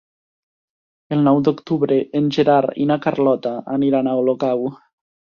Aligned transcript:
El 1.17 1.19
nou 1.25 1.41
d'octubre 1.47 1.99
en 2.19 2.31
Gerard 2.37 2.79
i 2.85 2.87
na 2.91 2.97
Carlota 3.03 3.51
aniran 3.75 4.09
a 4.09 4.15
Olocau. 4.23 4.65